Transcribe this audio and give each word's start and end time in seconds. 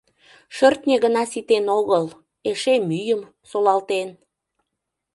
Шӧртньӧ 0.55 0.95
гына 1.03 1.23
ситен 1.31 1.65
огыл, 1.79 2.05
эше 2.49 2.75
мӱйым 2.87 3.21
солалтен. 3.49 4.09